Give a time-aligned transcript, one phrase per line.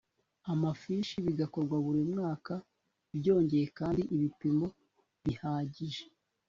[0.51, 2.53] amafishi bigakorwa buri mwaka
[3.17, 4.67] byongeye kandi ibipimo
[5.23, 6.03] bihagije